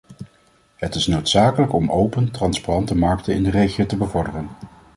[0.75, 4.49] Het is noodzakelijk om open, transparante markten in de regio te bevorderen.